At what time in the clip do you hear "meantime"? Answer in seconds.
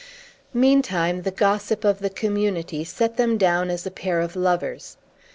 0.55-1.21